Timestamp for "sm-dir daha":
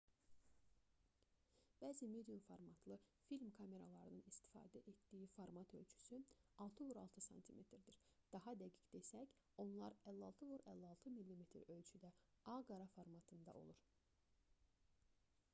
7.27-8.57